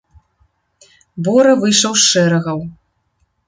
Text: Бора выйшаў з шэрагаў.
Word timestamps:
Бора 1.29 1.53
выйшаў 1.67 1.93
з 2.01 2.11
шэрагаў. 2.15 2.59